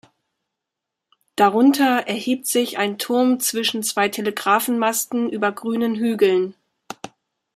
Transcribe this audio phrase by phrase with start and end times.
[1.35, 6.55] Darunter erhebt sich ein Turm zwischen zwei Telegrafen-Masten über grünen Hügeln.